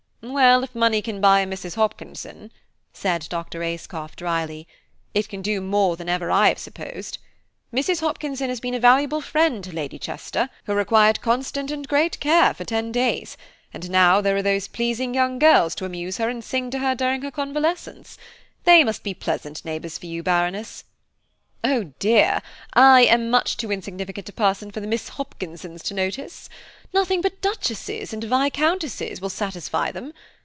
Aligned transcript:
'""Well, 0.41 0.63
if 0.63 0.75
money 0.75 1.01
can 1.01 1.19
buy 1.19 1.39
a 1.39 1.47
Mrs. 1.47 1.73
Hopkinson," 1.73 2.51
said 2.93 3.25
Dr. 3.29 3.63
Ayscough, 3.63 4.15
dryly, 4.15 4.67
"it 5.15 5.27
can 5.27 5.41
do 5.41 5.59
more 5.61 5.95
than 5.97 6.07
I 6.07 6.11
have 6.11 6.21
ever 6.21 6.59
supposed. 6.59 7.17
Mrs. 7.73 8.01
Hopkinson 8.01 8.47
has 8.49 8.59
been 8.59 8.75
a 8.75 8.79
valuable 8.79 9.21
friend 9.21 9.63
to 9.63 9.71
Lady 9.71 9.97
Chester, 9.97 10.49
who 10.65 10.75
required 10.75 11.21
constant 11.21 11.71
and 11.71 11.87
great 11.87 12.19
care 12.19 12.53
for 12.53 12.63
ten 12.63 12.91
days; 12.91 13.35
and 13.73 13.89
now 13.89 14.21
there 14.21 14.35
are 14.35 14.43
those 14.43 14.67
pleasing 14.67 15.15
young 15.15 15.39
girls 15.39 15.73
to 15.73 15.85
amuse 15.85 16.17
her 16.17 16.29
and 16.29 16.43
sing 16.43 16.69
to 16.69 16.79
her 16.79 16.93
during 16.93 17.23
her 17.23 17.31
convalescence. 17.31 18.15
They 18.65 18.83
must 18.83 19.01
be 19.01 19.15
pleasant 19.15 19.65
neighbours 19.65 19.97
for 19.97 20.05
you, 20.05 20.21
Baroness." 20.21 20.83
"Oh 21.63 21.85
dear! 21.99 22.41
I 22.73 23.01
am 23.01 23.29
much 23.29 23.55
too 23.55 23.71
insignificant 23.71 24.27
a 24.27 24.33
person 24.33 24.71
for 24.71 24.79
the 24.79 24.87
Miss 24.87 25.09
Hopkinsons 25.09 25.83
to 25.83 25.93
notice. 25.93 26.49
Nothing 26.91 27.21
but 27.21 27.39
Duchesses 27.39 28.13
and 28.13 28.23
Viscountesses 28.23 29.21
will 29.21 29.29
satisfy 29.29 29.91
them! 29.91 30.11